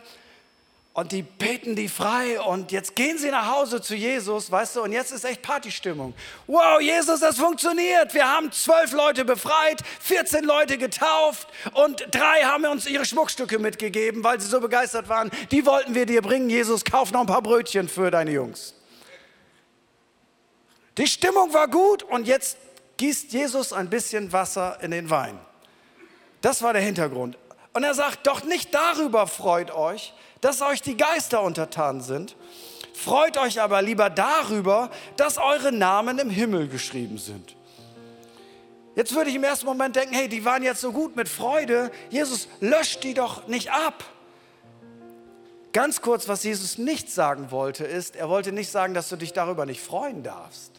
[0.93, 4.81] und die beten die frei und jetzt gehen sie nach Hause zu Jesus, weißt du,
[4.81, 6.13] und jetzt ist echt Partystimmung.
[6.47, 8.13] Wow, Jesus, das funktioniert.
[8.13, 14.21] Wir haben zwölf Leute befreit, 14 Leute getauft und drei haben uns ihre Schmuckstücke mitgegeben,
[14.25, 15.31] weil sie so begeistert waren.
[15.51, 16.49] Die wollten wir dir bringen.
[16.49, 18.73] Jesus, kauf noch ein paar Brötchen für deine Jungs.
[21.01, 22.57] Die Stimmung war gut und jetzt
[22.97, 25.39] gießt Jesus ein bisschen Wasser in den Wein.
[26.41, 27.39] Das war der Hintergrund.
[27.73, 32.35] Und er sagt, doch nicht darüber freut euch, dass euch die Geister untertan sind.
[32.93, 37.55] Freut euch aber lieber darüber, dass eure Namen im Himmel geschrieben sind.
[38.95, 41.89] Jetzt würde ich im ersten Moment denken, hey, die waren jetzt so gut mit Freude.
[42.11, 44.03] Jesus löscht die doch nicht ab.
[45.73, 49.33] Ganz kurz, was Jesus nicht sagen wollte, ist, er wollte nicht sagen, dass du dich
[49.33, 50.70] darüber nicht freuen darfst.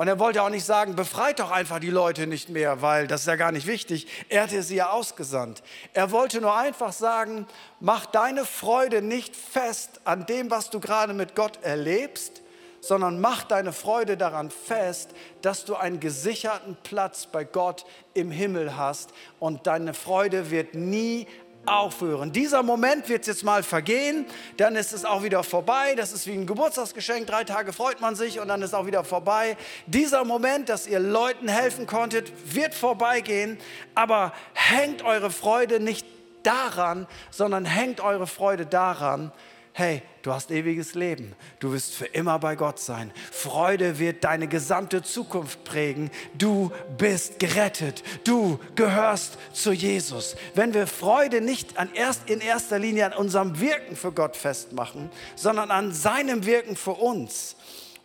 [0.00, 3.20] Und er wollte auch nicht sagen, befreit doch einfach die Leute nicht mehr, weil das
[3.20, 4.06] ist ja gar nicht wichtig.
[4.30, 5.62] Er hatte sie ja ausgesandt.
[5.92, 7.46] Er wollte nur einfach sagen,
[7.80, 12.40] mach deine Freude nicht fest an dem, was du gerade mit Gott erlebst,
[12.80, 15.10] sondern mach deine Freude daran fest,
[15.42, 17.84] dass du einen gesicherten Platz bei Gott
[18.14, 21.26] im Himmel hast und deine Freude wird nie
[21.66, 22.32] aufhören.
[22.32, 25.94] Dieser Moment wird jetzt mal vergehen, dann ist es auch wieder vorbei.
[25.94, 27.26] Das ist wie ein Geburtstagsgeschenk.
[27.26, 29.56] Drei Tage freut man sich und dann ist auch wieder vorbei.
[29.86, 33.58] Dieser Moment, dass ihr Leuten helfen konntet, wird vorbeigehen.
[33.94, 36.06] Aber hängt eure Freude nicht
[36.42, 39.32] daran, sondern hängt eure Freude daran,
[39.72, 43.12] hey, du hast ewiges Leben, du wirst für immer bei Gott sein.
[43.30, 46.10] Freude wird deine gesamte Zukunft prägen.
[46.34, 50.36] Du bist gerettet, du gehörst zu Jesus.
[50.54, 55.10] Wenn wir Freude nicht an erst, in erster Linie an unserem Wirken für Gott festmachen,
[55.36, 57.56] sondern an seinem Wirken für uns,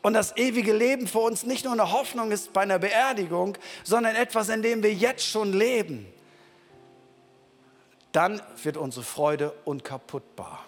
[0.01, 4.15] und das ewige Leben für uns nicht nur eine Hoffnung ist bei einer Beerdigung, sondern
[4.15, 6.05] etwas, in dem wir jetzt schon leben,
[8.11, 10.63] dann wird unsere Freude unkaputtbar.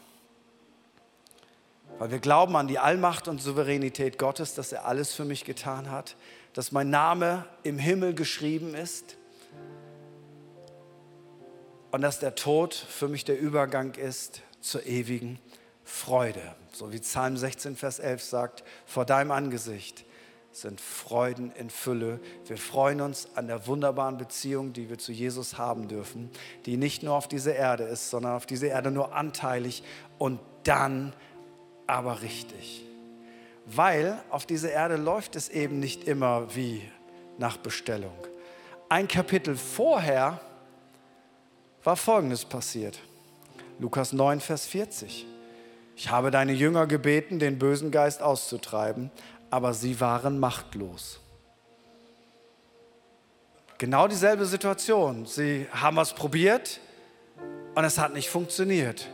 [2.00, 5.90] Weil wir glauben an die Allmacht und Souveränität Gottes, dass er alles für mich getan
[5.90, 6.16] hat,
[6.54, 9.18] dass mein Name im Himmel geschrieben ist
[11.92, 15.40] und dass der Tod für mich der Übergang ist zur ewigen
[15.84, 16.56] Freude.
[16.72, 20.06] So wie Psalm 16, Vers 11 sagt, vor deinem Angesicht
[20.52, 22.20] sind Freuden in Fülle.
[22.46, 26.30] Wir freuen uns an der wunderbaren Beziehung, die wir zu Jesus haben dürfen,
[26.66, 29.84] die nicht nur auf dieser Erde ist, sondern auf dieser Erde nur anteilig
[30.18, 31.14] und dann
[31.88, 32.84] aber richtig.
[33.68, 36.82] weil auf dieser Erde läuft es eben nicht immer wie
[37.38, 38.16] nach Bestellung.
[38.90, 40.40] Ein Kapitel vorher
[41.84, 43.00] war Folgendes passiert.
[43.80, 45.26] Lukas 9, Vers 40.
[45.98, 49.12] Ich habe deine Jünger gebeten, den bösen Geist auszutreiben,
[49.50, 51.20] aber sie waren machtlos.
[53.78, 55.26] Genau dieselbe Situation.
[55.26, 56.80] Sie haben was probiert
[57.76, 59.08] und es hat nicht funktioniert.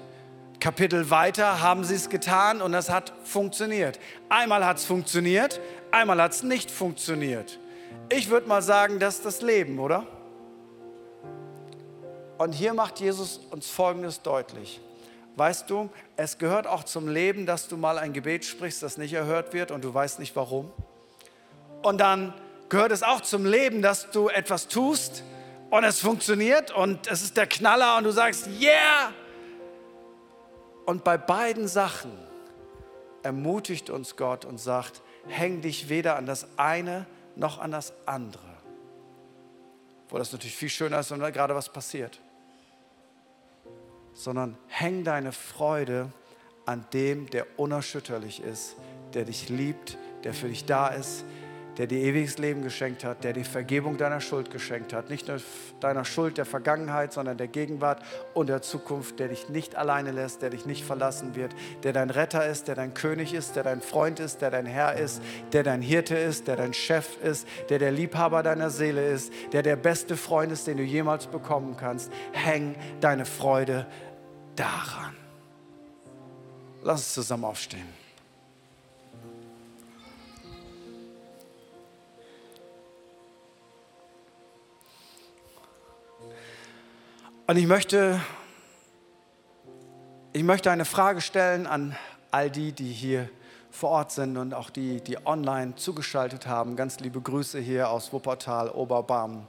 [0.64, 4.00] Kapitel weiter haben sie es getan und es hat funktioniert.
[4.30, 5.60] Einmal hat es funktioniert,
[5.92, 7.60] einmal hat es nicht funktioniert.
[8.08, 10.08] Ich würde mal sagen, das ist das Leben, oder?
[12.38, 14.80] Und hier macht Jesus uns Folgendes deutlich.
[15.36, 19.12] Weißt du, es gehört auch zum Leben, dass du mal ein Gebet sprichst, das nicht
[19.12, 20.72] erhört wird und du weißt nicht warum.
[21.82, 22.34] Und dann
[22.70, 25.24] gehört es auch zum Leben, dass du etwas tust
[25.72, 29.12] und es funktioniert und es ist der Knaller und du sagst, yeah!
[30.86, 32.12] Und bei beiden Sachen
[33.24, 38.44] ermutigt uns Gott und sagt, häng dich weder an das eine noch an das andere.
[40.10, 42.20] Wo das natürlich viel schöner ist, wenn da gerade was passiert.
[44.14, 46.12] Sondern häng deine Freude
[46.66, 48.76] an dem, der unerschütterlich ist,
[49.14, 51.26] der dich liebt, der für dich da ist,
[51.78, 55.10] der dir ewiges Leben geschenkt hat, der dir Vergebung deiner Schuld geschenkt hat.
[55.10, 55.38] Nicht nur
[55.80, 58.02] deiner Schuld der Vergangenheit, sondern der Gegenwart
[58.34, 62.10] und der Zukunft, der dich nicht alleine lässt, der dich nicht verlassen wird, der dein
[62.10, 65.64] Retter ist, der dein König ist, der dein Freund ist, der dein Herr ist, der
[65.64, 69.76] dein Hirte ist, der dein Chef ist, der der Liebhaber deiner Seele ist, der der
[69.76, 72.12] beste Freund ist, den du jemals bekommen kannst.
[72.32, 73.88] Häng deine Freude
[74.56, 75.16] daran.
[76.84, 78.03] Lass uns zusammen aufstehen.
[87.46, 88.22] Und ich möchte,
[90.32, 91.94] ich möchte eine Frage stellen an
[92.32, 93.30] all die, die hier
[93.70, 96.78] vor Ort sind und auch die, die online zugeschaltet haben.
[96.78, 99.46] Ganz liebe Grüße hier aus Wuppertal, Oberbarm,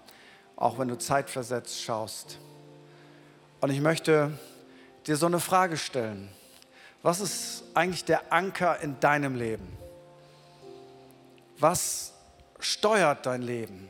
[0.57, 2.39] auch wenn du zeitversetzt schaust.
[3.61, 4.33] Und ich möchte
[5.07, 6.31] dir so eine Frage stellen.
[7.05, 9.69] Was ist eigentlich der Anker in deinem Leben?
[11.61, 12.13] Was
[12.59, 13.89] steuert dein Leben?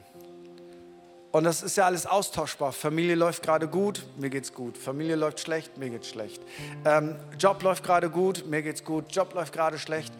[1.34, 2.70] Und das ist ja alles austauschbar.
[2.70, 4.78] Familie läuft gerade gut, mir geht's gut.
[4.78, 6.40] Familie läuft schlecht, mir geht's schlecht.
[6.84, 9.06] Ähm, Job läuft gerade gut, mir geht's gut.
[9.10, 10.14] Job läuft gerade schlecht,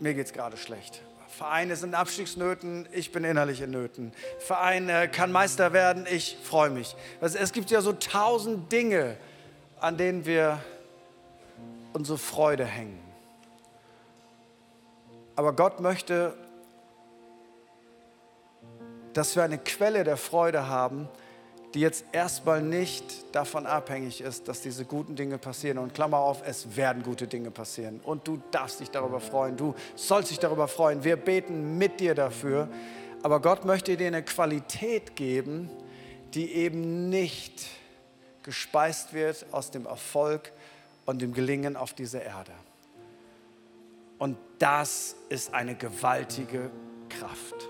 [0.00, 1.02] mir geht's gerade schlecht.
[1.28, 4.14] Verein ist in Abstiegsnöten, ich bin innerlich in Nöten.
[4.38, 6.96] Verein äh, kann Meister werden, ich freue mich.
[7.20, 9.18] Also es gibt ja so tausend Dinge,
[9.78, 10.64] an denen wir
[11.92, 12.98] unsere Freude hängen.
[15.36, 16.32] Aber Gott möchte
[19.14, 21.08] dass wir eine Quelle der Freude haben,
[21.74, 25.78] die jetzt erstmal nicht davon abhängig ist, dass diese guten Dinge passieren.
[25.78, 28.00] Und Klammer auf, es werden gute Dinge passieren.
[28.04, 29.56] Und du darfst dich darüber freuen.
[29.56, 31.02] Du sollst dich darüber freuen.
[31.04, 32.68] Wir beten mit dir dafür.
[33.22, 35.70] Aber Gott möchte dir eine Qualität geben,
[36.34, 37.66] die eben nicht
[38.42, 40.52] gespeist wird aus dem Erfolg
[41.06, 42.52] und dem Gelingen auf dieser Erde.
[44.18, 46.70] Und das ist eine gewaltige
[47.08, 47.68] Kraft.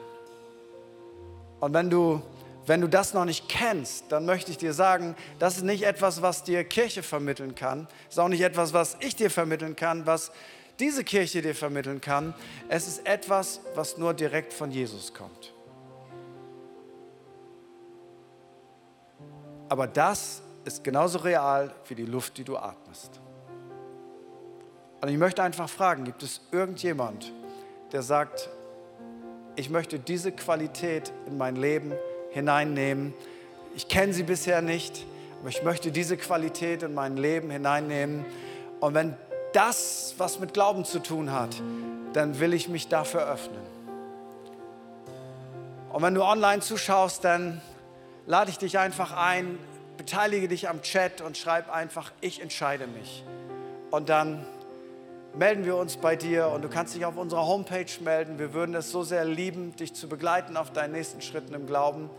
[1.62, 2.20] Und wenn du,
[2.66, 6.20] wenn du das noch nicht kennst, dann möchte ich dir sagen, das ist nicht etwas,
[6.20, 7.86] was dir Kirche vermitteln kann.
[8.06, 10.32] Das ist auch nicht etwas, was ich dir vermitteln kann, was
[10.80, 12.34] diese Kirche dir vermitteln kann.
[12.68, 15.54] Es ist etwas, was nur direkt von Jesus kommt.
[19.68, 23.20] Aber das ist genauso real wie die Luft, die du atmest.
[25.00, 27.32] Und ich möchte einfach fragen, gibt es irgendjemand,
[27.92, 28.50] der sagt,
[29.56, 31.92] ich möchte diese Qualität in mein Leben
[32.30, 33.12] hineinnehmen.
[33.74, 35.04] Ich kenne sie bisher nicht,
[35.40, 38.24] aber ich möchte diese Qualität in mein Leben hineinnehmen.
[38.80, 39.16] Und wenn
[39.52, 41.60] das was mit Glauben zu tun hat,
[42.14, 43.60] dann will ich mich dafür öffnen.
[45.92, 47.60] Und wenn du online zuschaust, dann
[48.26, 49.58] lade ich dich einfach ein,
[49.98, 53.24] beteilige dich am Chat und schreib einfach, ich entscheide mich.
[53.90, 54.46] Und dann
[55.34, 58.38] melden wir uns bei dir und du kannst dich auf unserer Homepage melden.
[58.38, 62.10] Wir würden es so sehr lieben, dich zu begleiten auf deinen nächsten Schritten im Glauben.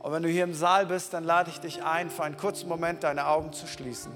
[0.00, 2.68] Und wenn du hier im Saal bist, dann lade ich dich ein, für einen kurzen
[2.68, 4.12] Moment deine Augen zu schließen.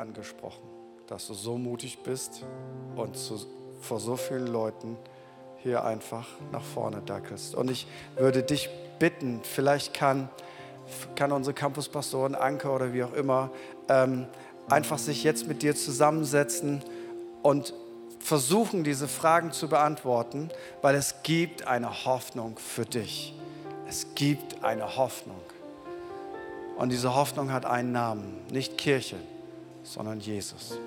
[0.00, 0.62] Angesprochen,
[1.06, 2.44] dass du so mutig bist
[2.96, 3.38] und zu,
[3.80, 4.96] vor so vielen Leuten
[5.58, 7.54] hier einfach nach vorne dackelst.
[7.54, 7.86] Und ich
[8.16, 10.28] würde dich bitten, vielleicht kann,
[11.14, 13.50] kann unsere Campuspastorin Anke oder wie auch immer
[13.88, 14.26] ähm,
[14.68, 16.82] einfach sich jetzt mit dir zusammensetzen
[17.42, 17.74] und
[18.20, 20.50] versuchen, diese Fragen zu beantworten,
[20.82, 23.34] weil es gibt eine Hoffnung für dich.
[23.88, 25.40] Es gibt eine Hoffnung.
[26.76, 29.16] Und diese Hoffnung hat einen Namen, nicht Kirche,
[29.82, 30.78] sondern Jesus.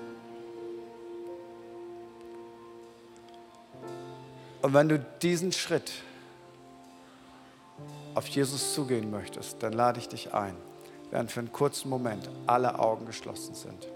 [4.62, 5.92] Und wenn du diesen Schritt
[8.14, 10.56] auf Jesus zugehen möchtest, dann lade ich dich ein,
[11.10, 13.86] während für einen kurzen Moment alle Augen geschlossen sind.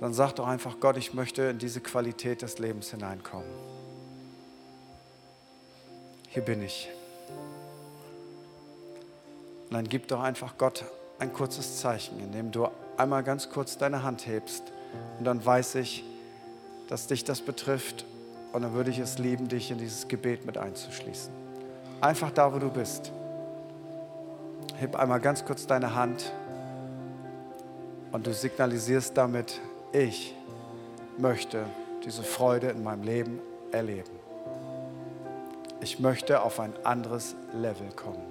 [0.00, 3.50] Dann sag doch einfach, Gott, ich möchte in diese Qualität des Lebens hineinkommen.
[6.28, 6.88] Hier bin ich.
[9.68, 10.84] Und dann gib doch einfach Gott
[11.20, 14.64] ein kurzes Zeichen, indem du einmal ganz kurz deine Hand hebst.
[15.18, 16.04] Und dann weiß ich,
[16.88, 18.04] dass dich das betrifft.
[18.52, 21.32] Und dann würde ich es lieben, dich in dieses Gebet mit einzuschließen.
[22.00, 23.12] Einfach da, wo du bist.
[24.78, 26.32] Heb einmal ganz kurz deine Hand
[28.12, 29.60] und du signalisierst damit,
[29.92, 30.34] ich
[31.18, 31.64] möchte
[32.04, 33.40] diese Freude in meinem Leben
[33.72, 34.10] erleben.
[35.82, 38.29] Ich möchte auf ein anderes Level kommen.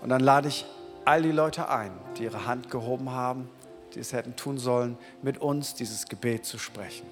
[0.00, 0.64] Und dann lade ich
[1.04, 3.48] all die Leute ein, die ihre Hand gehoben haben,
[3.94, 7.06] die es hätten tun sollen, mit uns dieses Gebet zu sprechen.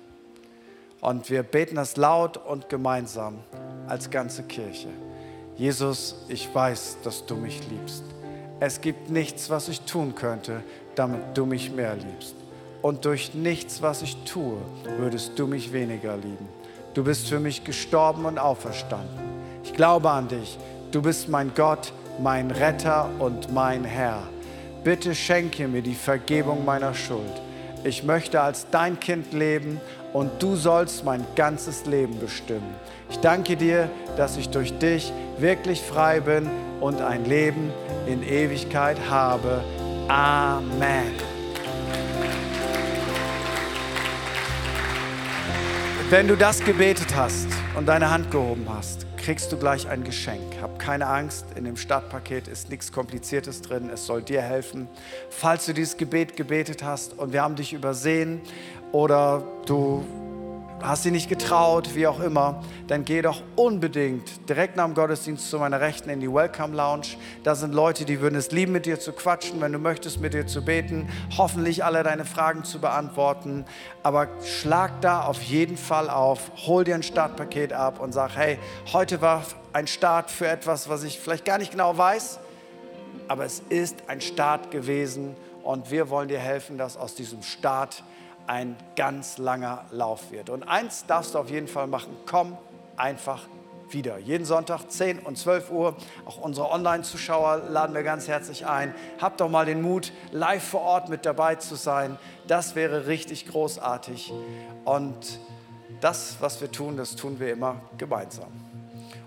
[1.01, 3.39] Und wir beten das laut und gemeinsam
[3.87, 4.89] als ganze Kirche.
[5.57, 8.05] Jesus, ich weiß, dass du mich liebst.
[8.61, 10.63] Es gibt nichts, was ich tun könnte,
[10.95, 12.35] damit du mich mehr liebst.
[12.83, 14.59] Und durch nichts, was ich tue,
[14.99, 16.49] würdest du mich weniger lieben.
[16.95, 19.19] Du bist für mich gestorben und auferstanden.
[19.65, 20.59] Ich glaube an dich.
[20.93, 24.23] Du bist mein Gott, mein Retter und mein Herr.
[24.85, 27.43] Bitte schenke mir die Vergebung meiner Schuld.
[27.85, 29.81] Ich möchte als dein Kind leben
[30.13, 32.75] und du sollst mein ganzes Leben bestimmen.
[33.11, 36.49] Ich danke dir, dass ich durch dich wirklich frei bin
[36.81, 37.73] und ein Leben
[38.07, 39.63] in Ewigkeit habe.
[40.09, 41.13] Amen.
[46.09, 50.61] Wenn du das gebetet hast und deine Hand gehoben hast, kriegst du gleich ein Geschenk.
[50.63, 54.87] Hab keine Angst, in dem Startpaket ist nichts Kompliziertes drin, es soll dir helfen.
[55.31, 58.41] Falls du dieses Gebet gebetet hast und wir haben dich übersehen
[58.93, 60.05] oder du
[60.87, 65.51] hast sie nicht getraut, wie auch immer, dann geh doch unbedingt direkt nach dem Gottesdienst
[65.51, 67.17] zu meiner Rechten in die Welcome Lounge.
[67.43, 70.33] Da sind Leute, die würden es lieben, mit dir zu quatschen, wenn du möchtest, mit
[70.33, 73.65] dir zu beten, hoffentlich alle deine Fragen zu beantworten.
[74.05, 78.59] Aber schlag da auf jeden Fall auf, hol dir ein Startpaket ab und sag, hey,
[78.93, 82.39] heute war ein Start für etwas, was ich vielleicht gar nicht genau weiß,
[83.27, 85.35] aber es ist ein Start gewesen
[85.65, 88.05] und wir wollen dir helfen, dass aus diesem Start
[88.47, 90.51] ein ganz langer Lauf wird.
[90.51, 92.57] Und eins darfst du auf jeden Fall machen, komm
[92.97, 93.47] einfach
[93.91, 94.19] wieder.
[94.19, 95.97] Jeden Sonntag 10 und 12 Uhr.
[96.25, 98.95] Auch unsere Online-Zuschauer laden wir ganz herzlich ein.
[99.21, 102.19] Habt doch mal den Mut, live vor Ort mit dabei zu sein.
[102.47, 104.33] Das wäre richtig großartig.
[104.85, 105.39] Und
[106.01, 108.49] das, was wir tun, das tun wir immer gemeinsam.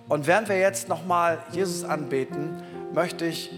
[0.08, 2.62] Und während wir jetzt nochmal Jesus anbeten,
[2.94, 3.52] möchte ich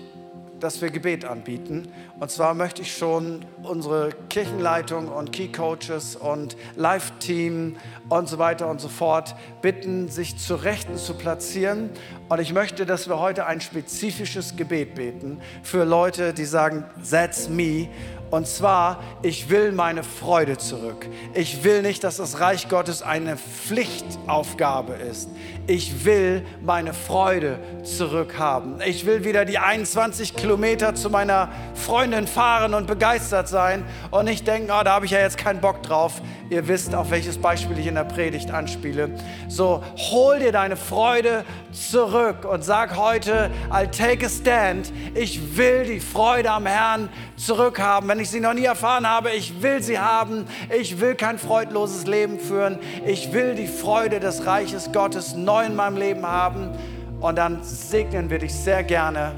[0.61, 1.91] dass wir Gebet anbieten.
[2.19, 7.75] Und zwar möchte ich schon unsere Kirchenleitung und Key Coaches und Live-Team
[8.09, 11.89] und so weiter und so fort bitten, sich zu Rechten zu platzieren.
[12.29, 17.49] Und ich möchte, dass wir heute ein spezifisches Gebet beten für Leute, die sagen, that's
[17.49, 17.89] me.
[18.31, 21.05] Und zwar, ich will meine Freude zurück.
[21.33, 25.29] Ich will nicht, dass das Reich Gottes eine Pflichtaufgabe ist.
[25.67, 28.81] Ich will meine Freude zurückhaben.
[28.85, 34.47] Ich will wieder die 21 Kilometer zu meiner Freundin fahren und begeistert sein und nicht
[34.47, 36.21] denken, oh, da habe ich ja jetzt keinen Bock drauf.
[36.49, 39.11] Ihr wisst, auf welches Beispiel ich in der Predigt anspiele.
[39.49, 44.91] So, hol dir deine Freude zurück und sag heute, I'll take a stand.
[45.15, 48.07] Ich will die Freude am Herrn zurückhaben.
[48.09, 50.47] Wenn ich sie noch nie erfahren habe, ich will sie haben.
[50.69, 52.79] Ich will kein freudloses Leben führen.
[53.05, 56.69] Ich will die Freude des Reiches Gottes neu in meinem Leben haben.
[57.19, 59.33] Und dann segnen wir dich sehr gerne.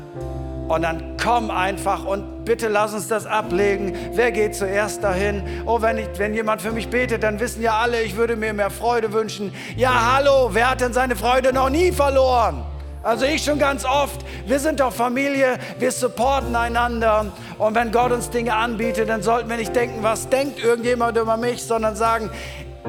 [0.68, 3.96] Und dann komm einfach und bitte lass uns das ablegen.
[4.14, 5.44] Wer geht zuerst dahin?
[5.66, 8.54] Oh, wenn, ich, wenn jemand für mich betet, dann wissen ja alle, ich würde mir
[8.54, 9.54] mehr Freude wünschen.
[9.76, 12.64] Ja, hallo, wer hat denn seine Freude noch nie verloren?
[13.04, 14.22] Also ich schon ganz oft.
[14.48, 17.34] Wir sind doch Familie, wir supporten einander.
[17.58, 21.36] Und wenn Gott uns Dinge anbietet, dann sollten wir nicht denken, was denkt irgendjemand über
[21.36, 22.32] mich, sondern sagen,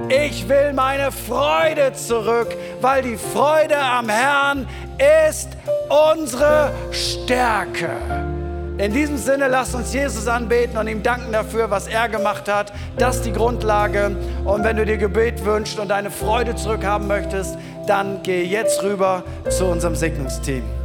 [0.08, 2.48] ich will meine Freude zurück,
[2.80, 4.68] weil die Freude am Herrn
[5.28, 5.48] ist
[5.88, 8.33] unsere Stärke.
[8.76, 12.72] In diesem Sinne, lasst uns Jesus anbeten und ihm danken dafür, was er gemacht hat.
[12.98, 14.16] Das ist die Grundlage.
[14.44, 17.56] Und wenn du dir Gebet wünschst und deine Freude zurückhaben möchtest,
[17.86, 20.83] dann geh jetzt rüber zu unserem Segnungsteam.